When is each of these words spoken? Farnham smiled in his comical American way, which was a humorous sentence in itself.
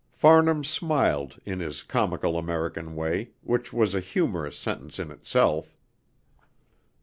Farnham 0.13 0.63
smiled 0.63 1.39
in 1.45 1.59
his 1.59 1.83
comical 1.83 2.35
American 2.35 2.95
way, 2.95 3.33
which 3.43 3.71
was 3.71 3.93
a 3.93 3.99
humorous 3.99 4.57
sentence 4.57 4.97
in 4.97 5.11
itself. 5.11 5.75